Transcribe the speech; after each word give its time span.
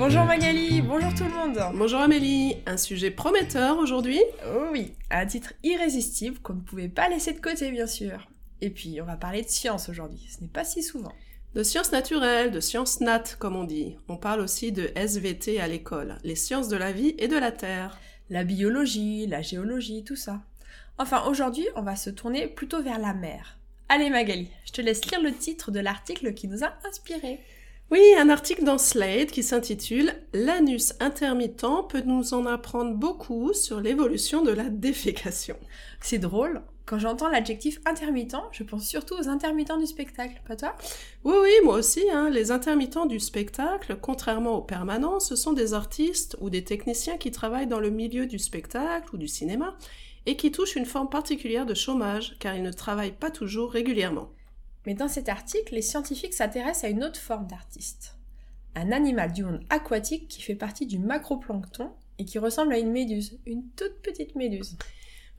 Bonjour 0.00 0.24
Magali, 0.24 0.80
bonjour 0.80 1.12
tout 1.12 1.24
le 1.24 1.34
monde. 1.34 1.60
Bonjour 1.74 2.00
Amélie, 2.00 2.56
un 2.64 2.78
sujet 2.78 3.10
prometteur 3.10 3.76
aujourd'hui 3.76 4.18
Oh 4.46 4.68
oui, 4.72 4.94
un 5.10 5.26
titre 5.26 5.52
irrésistible 5.62 6.38
qu'on 6.38 6.54
ne 6.54 6.62
pouvait 6.62 6.88
pas 6.88 7.10
laisser 7.10 7.34
de 7.34 7.38
côté 7.38 7.70
bien 7.70 7.86
sûr. 7.86 8.26
Et 8.62 8.70
puis 8.70 8.98
on 9.02 9.04
va 9.04 9.16
parler 9.16 9.42
de 9.42 9.50
science 9.50 9.90
aujourd'hui, 9.90 10.26
ce 10.34 10.40
n'est 10.40 10.48
pas 10.48 10.64
si 10.64 10.82
souvent. 10.82 11.12
De 11.54 11.62
sciences 11.62 11.92
naturelles, 11.92 12.50
de 12.50 12.60
sciences 12.60 13.02
nat 13.02 13.24
comme 13.38 13.56
on 13.56 13.64
dit. 13.64 13.98
On 14.08 14.16
parle 14.16 14.40
aussi 14.40 14.72
de 14.72 14.90
SVT 14.96 15.60
à 15.60 15.68
l'école, 15.68 16.16
les 16.24 16.34
sciences 16.34 16.68
de 16.68 16.78
la 16.78 16.92
vie 16.92 17.14
et 17.18 17.28
de 17.28 17.36
la 17.36 17.52
terre. 17.52 17.98
La 18.30 18.42
biologie, 18.42 19.26
la 19.26 19.42
géologie, 19.42 20.02
tout 20.02 20.16
ça. 20.16 20.40
Enfin 20.96 21.24
aujourd'hui 21.26 21.66
on 21.76 21.82
va 21.82 21.94
se 21.94 22.08
tourner 22.08 22.46
plutôt 22.46 22.82
vers 22.82 22.98
la 22.98 23.12
mer. 23.12 23.58
Allez 23.90 24.08
Magali, 24.08 24.48
je 24.64 24.72
te 24.72 24.80
laisse 24.80 25.04
lire 25.10 25.20
le 25.20 25.34
titre 25.34 25.70
de 25.70 25.80
l'article 25.80 26.32
qui 26.32 26.48
nous 26.48 26.64
a 26.64 26.72
inspiré. 26.88 27.40
Oui, 27.90 28.00
un 28.16 28.28
article 28.28 28.62
dans 28.62 28.78
Slate 28.78 29.32
qui 29.32 29.42
s'intitule 29.42 30.14
L'anus 30.32 30.94
intermittent 31.00 31.66
peut 31.88 32.02
nous 32.06 32.34
en 32.34 32.46
apprendre 32.46 32.94
beaucoup 32.94 33.52
sur 33.52 33.80
l'évolution 33.80 34.42
de 34.42 34.52
la 34.52 34.68
défécation. 34.68 35.56
C'est 36.00 36.18
drôle, 36.18 36.62
quand 36.86 37.00
j'entends 37.00 37.28
l'adjectif 37.28 37.80
intermittent, 37.86 38.36
je 38.52 38.62
pense 38.62 38.86
surtout 38.86 39.14
aux 39.14 39.28
intermittents 39.28 39.76
du 39.76 39.86
spectacle, 39.86 40.40
pas 40.46 40.54
toi? 40.54 40.76
Oui, 41.24 41.34
oui, 41.42 41.50
moi 41.64 41.78
aussi. 41.78 42.04
Hein. 42.12 42.30
Les 42.30 42.52
intermittents 42.52 43.06
du 43.06 43.18
spectacle, 43.18 43.98
contrairement 44.00 44.58
aux 44.58 44.62
permanents, 44.62 45.18
ce 45.18 45.34
sont 45.34 45.52
des 45.52 45.74
artistes 45.74 46.36
ou 46.40 46.48
des 46.48 46.62
techniciens 46.62 47.16
qui 47.16 47.32
travaillent 47.32 47.66
dans 47.66 47.80
le 47.80 47.90
milieu 47.90 48.26
du 48.26 48.38
spectacle 48.38 49.16
ou 49.16 49.18
du 49.18 49.26
cinéma 49.26 49.76
et 50.26 50.36
qui 50.36 50.52
touchent 50.52 50.76
une 50.76 50.86
forme 50.86 51.08
particulière 51.08 51.66
de 51.66 51.74
chômage 51.74 52.36
car 52.38 52.54
ils 52.54 52.62
ne 52.62 52.72
travaillent 52.72 53.10
pas 53.10 53.30
toujours 53.32 53.72
régulièrement. 53.72 54.30
Mais 54.86 54.94
dans 54.94 55.08
cet 55.08 55.28
article, 55.28 55.74
les 55.74 55.82
scientifiques 55.82 56.34
s'intéressent 56.34 56.84
à 56.84 56.88
une 56.88 57.04
autre 57.04 57.20
forme 57.20 57.46
d'artiste. 57.46 58.16
Un 58.74 58.92
animal 58.92 59.32
du 59.32 59.44
monde 59.44 59.64
aquatique 59.68 60.28
qui 60.28 60.42
fait 60.42 60.54
partie 60.54 60.86
du 60.86 60.98
macroplancton 60.98 61.92
et 62.18 62.24
qui 62.24 62.38
ressemble 62.38 62.72
à 62.72 62.78
une 62.78 62.92
méduse, 62.92 63.38
une 63.46 63.68
toute 63.76 64.00
petite 64.02 64.36
méduse. 64.36 64.76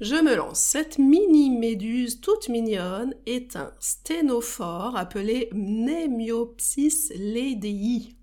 Je 0.00 0.16
me 0.16 0.34
lance. 0.34 0.60
Cette 0.60 0.98
mini-méduse 0.98 2.20
toute 2.22 2.48
mignonne 2.48 3.14
est 3.26 3.54
un 3.56 3.74
sténophore 3.80 4.96
appelé 4.96 5.50
Mnemiopsis 5.52 7.12
ledei. 7.14 8.16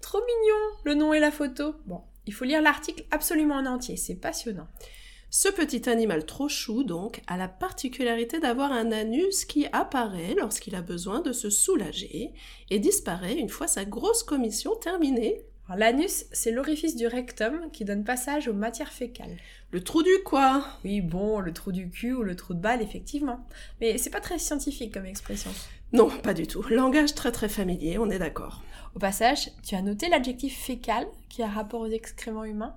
Trop 0.00 0.18
mignon, 0.18 0.76
le 0.84 0.94
nom 0.94 1.12
et 1.12 1.20
la 1.20 1.30
photo. 1.30 1.74
Bon, 1.86 2.02
il 2.26 2.34
faut 2.34 2.44
lire 2.44 2.60
l'article 2.60 3.04
absolument 3.12 3.56
en 3.56 3.66
entier, 3.66 3.96
c'est 3.96 4.16
passionnant. 4.16 4.66
Ce 5.32 5.48
petit 5.48 5.88
animal 5.88 6.26
trop 6.26 6.48
chou, 6.48 6.82
donc, 6.82 7.22
a 7.28 7.36
la 7.36 7.46
particularité 7.46 8.40
d'avoir 8.40 8.72
un 8.72 8.90
anus 8.90 9.44
qui 9.44 9.64
apparaît 9.70 10.34
lorsqu'il 10.36 10.74
a 10.74 10.82
besoin 10.82 11.20
de 11.20 11.32
se 11.32 11.50
soulager 11.50 12.32
et 12.68 12.80
disparaît 12.80 13.36
une 13.36 13.48
fois 13.48 13.68
sa 13.68 13.84
grosse 13.84 14.24
commission 14.24 14.74
terminée. 14.74 15.44
L'anus, 15.76 16.26
c'est 16.32 16.50
l'orifice 16.50 16.96
du 16.96 17.06
rectum 17.06 17.70
qui 17.70 17.84
donne 17.84 18.02
passage 18.02 18.48
aux 18.48 18.52
matières 18.52 18.92
fécales. 18.92 19.36
Le 19.70 19.84
trou 19.84 20.02
du 20.02 20.10
quoi? 20.24 20.64
Oui, 20.84 21.00
bon, 21.00 21.38
le 21.38 21.52
trou 21.52 21.70
du 21.70 21.88
cul 21.90 22.12
ou 22.12 22.24
le 22.24 22.34
trou 22.34 22.54
de 22.54 22.60
balle, 22.60 22.82
effectivement. 22.82 23.46
Mais 23.80 23.98
c'est 23.98 24.10
pas 24.10 24.20
très 24.20 24.40
scientifique 24.40 24.92
comme 24.92 25.06
expression. 25.06 25.52
Non, 25.92 26.10
pas 26.10 26.34
du 26.34 26.48
tout. 26.48 26.62
Langage 26.70 27.14
très 27.14 27.30
très 27.30 27.48
familier, 27.48 27.98
on 27.98 28.10
est 28.10 28.18
d'accord. 28.18 28.64
Au 28.96 28.98
passage, 28.98 29.52
tu 29.62 29.76
as 29.76 29.82
noté 29.82 30.08
l'adjectif 30.08 30.58
fécal 30.58 31.06
qui 31.28 31.44
a 31.44 31.48
rapport 31.48 31.82
aux 31.82 31.86
excréments 31.86 32.44
humains? 32.44 32.74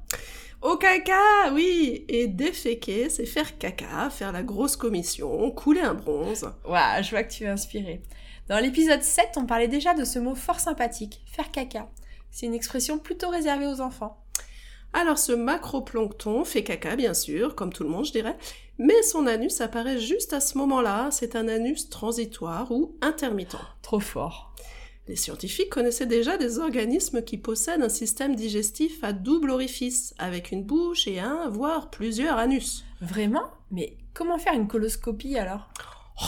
Au 0.64 0.78
caca, 0.78 1.52
oui 1.52 2.06
Et 2.08 2.28
déféquer, 2.28 3.10
c'est 3.10 3.26
faire 3.26 3.58
caca, 3.58 4.10
faire 4.10 4.32
la 4.32 4.44
grosse 4.44 4.78
commission, 4.78 5.52
couler 5.52 5.82
un 5.82 5.94
bronze. 5.94 6.50
Ouah, 6.66 7.02
je 7.02 7.10
vois 7.10 7.24
que 7.24 7.34
tu 7.34 7.44
es 7.44 7.48
inspiré. 7.48 8.02
Dans 8.48 8.60
l'épisode 8.60 9.04
7, 9.04 9.32
on 9.36 9.46
parlait 9.46 9.68
déjà 9.68 9.94
de 9.94 10.06
ce 10.06 10.20
mot 10.20 10.36
fort 10.36 10.62
sympathique, 10.62 11.22
faire 11.26 11.52
caca. 11.52 11.90
C'est 12.32 12.46
une 12.46 12.54
expression 12.54 12.98
plutôt 12.98 13.28
réservée 13.28 13.68
aux 13.68 13.82
enfants. 13.82 14.24
Alors 14.94 15.20
ce 15.20 15.34
macroplancton 15.34 16.46
fait 16.46 16.64
caca, 16.64 16.96
bien 16.96 17.14
sûr, 17.14 17.56
comme 17.56 17.74
tout 17.74 17.84
le 17.84 17.90
monde, 17.90 18.06
je 18.06 18.14
dirais, 18.14 18.38
mais 18.78 19.02
son 19.04 19.28
anus 19.28 19.60
apparaît 19.60 20.00
juste 20.00 20.32
à 20.32 20.40
ce 20.40 20.58
moment-là. 20.60 21.10
C'est 21.12 21.36
un 21.36 21.50
anus 21.50 21.90
transitoire 21.90 22.72
ou 22.72 22.96
intermittent. 23.02 23.58
Trop 23.82 24.00
fort. 24.00 24.56
Les 25.08 25.18
scientifiques 25.18 25.70
connaissaient 25.70 26.06
déjà 26.06 26.38
des 26.38 26.60
organismes 26.60 27.24
qui 27.24 27.38
possèdent 27.38 27.82
un 27.82 27.90
système 27.90 28.36
digestif 28.36 29.04
à 29.04 29.12
double 29.12 29.50
orifice, 29.50 30.16
avec 30.18 30.52
une 30.52 30.64
bouche 30.64 31.08
et 31.08 31.20
un, 31.20 31.50
voire 31.50 31.90
plusieurs 31.90 32.38
anus. 32.38 32.86
Vraiment? 33.02 33.52
Mais 33.70 33.98
comment 34.14 34.38
faire 34.38 34.54
une 34.54 34.68
coloscopie 34.68 35.38
alors? 35.38 35.70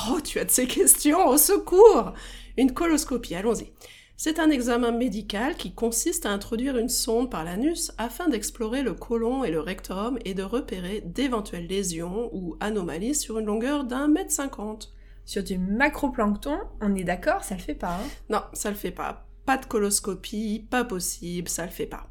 Oh, 0.09 0.19
tu 0.21 0.39
as 0.39 0.45
de 0.45 0.51
ces 0.51 0.67
questions, 0.67 1.25
au 1.27 1.37
secours 1.37 2.13
Une 2.57 2.73
coloscopie, 2.73 3.35
allons-y. 3.35 3.71
C'est 4.17 4.39
un 4.39 4.49
examen 4.49 4.91
médical 4.91 5.55
qui 5.55 5.73
consiste 5.73 6.25
à 6.25 6.31
introduire 6.31 6.77
une 6.77 6.89
sonde 6.89 7.29
par 7.29 7.43
l'anus 7.43 7.91
afin 7.97 8.29
d'explorer 8.29 8.81
le 8.81 8.93
côlon 8.93 9.43
et 9.43 9.51
le 9.51 9.59
rectum 9.59 10.17
et 10.23 10.33
de 10.33 10.43
repérer 10.43 11.01
d'éventuelles 11.01 11.67
lésions 11.67 12.29
ou 12.33 12.55
anomalies 12.59 13.15
sur 13.15 13.39
une 13.39 13.45
longueur 13.45 13.83
d'un 13.83 14.07
mètre 14.07 14.31
cinquante. 14.31 14.93
Sur 15.25 15.43
du 15.43 15.57
macroplancton, 15.57 16.59
on 16.81 16.95
est 16.95 17.03
d'accord, 17.03 17.43
ça 17.43 17.55
le 17.55 17.61
fait 17.61 17.75
pas. 17.75 17.95
Hein? 17.95 18.07
Non, 18.29 18.41
ça 18.53 18.69
le 18.69 18.75
fait 18.75 18.91
pas. 18.91 19.27
Pas 19.45 19.57
de 19.57 19.65
coloscopie, 19.65 20.65
pas 20.69 20.83
possible, 20.83 21.49
ça 21.49 21.65
le 21.65 21.71
fait 21.71 21.85
pas. 21.85 22.07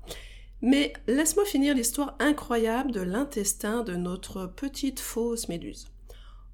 Mais 0.60 0.92
laisse-moi 1.06 1.44
finir 1.44 1.74
l'histoire 1.74 2.16
incroyable 2.18 2.90
de 2.92 3.00
l'intestin 3.00 3.82
de 3.82 3.96
notre 3.96 4.46
petite 4.46 5.00
fausse 5.00 5.48
méduse. 5.48 5.88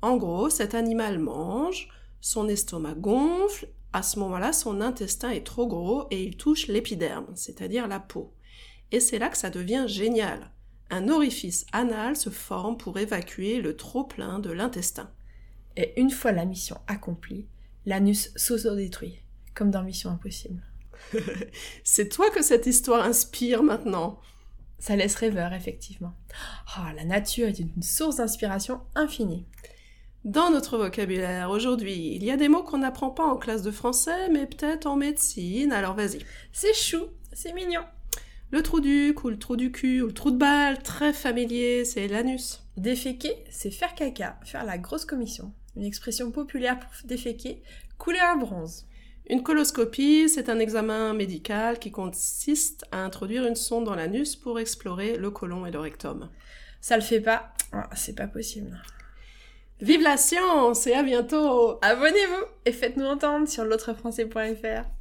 En 0.02 0.16
gros, 0.16 0.50
cet 0.50 0.74
animal 0.74 1.18
mange, 1.18 1.88
son 2.20 2.48
estomac 2.48 2.94
gonfle 2.94 3.68
à 3.92 4.02
ce 4.02 4.20
moment-là, 4.20 4.52
son 4.52 4.80
intestin 4.80 5.30
est 5.30 5.46
trop 5.46 5.66
gros 5.66 6.06
et 6.10 6.22
il 6.22 6.36
touche 6.36 6.68
l'épiderme, 6.68 7.26
c'est-à-dire 7.34 7.88
la 7.88 7.98
peau. 7.98 8.32
Et 8.92 9.00
c'est 9.00 9.18
là 9.18 9.28
que 9.28 9.38
ça 9.38 9.50
devient 9.50 9.84
génial. 9.86 10.52
Un 10.90 11.08
orifice 11.08 11.66
anal 11.72 12.16
se 12.16 12.30
forme 12.30 12.76
pour 12.76 12.98
évacuer 12.98 13.60
le 13.60 13.76
trop-plein 13.76 14.38
de 14.38 14.50
l'intestin. 14.50 15.10
Et 15.76 15.98
une 16.00 16.10
fois 16.10 16.32
la 16.32 16.44
mission 16.44 16.78
accomplie, 16.86 17.46
l'anus 17.86 18.32
s'auto-détruit, 18.36 19.22
comme 19.54 19.70
dans 19.70 19.82
Mission 19.82 20.10
Impossible. 20.10 20.62
c'est 21.84 22.08
toi 22.08 22.30
que 22.30 22.42
cette 22.42 22.66
histoire 22.66 23.04
inspire 23.04 23.62
maintenant. 23.62 24.20
Ça 24.78 24.96
laisse 24.96 25.14
rêveur, 25.14 25.52
effectivement. 25.52 26.14
Oh, 26.76 26.94
la 26.96 27.04
nature 27.04 27.48
est 27.48 27.58
une 27.58 27.82
source 27.82 28.16
d'inspiration 28.16 28.80
infinie. 28.94 29.46
Dans 30.24 30.50
notre 30.50 30.76
vocabulaire 30.76 31.50
aujourd'hui, 31.50 32.14
il 32.14 32.24
y 32.24 32.30
a 32.30 32.36
des 32.36 32.48
mots 32.48 32.62
qu'on 32.62 32.78
n'apprend 32.78 33.10
pas 33.10 33.24
en 33.24 33.36
classe 33.36 33.62
de 33.62 33.70
français, 33.70 34.28
mais 34.30 34.46
peut-être 34.46 34.86
en 34.86 34.96
médecine, 34.96 35.72
alors 35.72 35.94
vas-y. 35.94 36.18
C'est 36.52 36.74
chou, 36.74 37.06
c'est 37.32 37.54
mignon. 37.54 37.82
Le 38.50 38.62
trou 38.62 38.80
du 38.80 39.14
ou 39.22 39.28
le 39.28 39.38
trou 39.38 39.56
du 39.56 39.70
cul 39.70 40.02
ou 40.02 40.08
le 40.08 40.12
trou 40.12 40.30
de 40.30 40.36
balle, 40.36 40.82
très 40.82 41.12
familier, 41.12 41.84
c'est 41.84 42.08
l'anus. 42.08 42.62
Déféquer, 42.76 43.32
c'est 43.50 43.70
faire 43.70 43.94
caca, 43.94 44.38
faire 44.44 44.64
la 44.64 44.76
grosse 44.76 45.04
commission. 45.04 45.52
Une 45.76 45.84
expression 45.84 46.30
populaire 46.30 46.78
pour 46.78 46.90
déféquer, 47.04 47.62
couler 47.98 48.18
un 48.18 48.36
bronze. 48.36 48.86
Une 49.28 49.42
coloscopie, 49.42 50.28
c'est 50.28 50.48
un 50.48 50.58
examen 50.58 51.14
médical 51.14 51.78
qui 51.78 51.92
consiste 51.92 52.84
à 52.90 53.04
introduire 53.04 53.46
une 53.46 53.54
sonde 53.54 53.84
dans 53.84 53.94
l'anus 53.94 54.34
pour 54.34 54.58
explorer 54.58 55.16
le 55.16 55.30
côlon 55.30 55.66
et 55.66 55.70
le 55.70 55.78
rectum. 55.78 56.28
Ça 56.80 56.96
le 56.96 57.02
fait 57.02 57.20
pas, 57.20 57.52
ah, 57.72 57.88
c'est 57.94 58.16
pas 58.16 58.26
possible. 58.26 58.82
Vive 59.80 60.02
la 60.02 60.16
science 60.16 60.86
et 60.86 60.94
à 60.94 61.02
bientôt 61.02 61.78
Abonnez-vous 61.80 62.44
et 62.66 62.72
faites-nous 62.72 63.06
entendre 63.06 63.48
sur 63.48 63.64
l'autrefrançais.fr. 63.64 64.99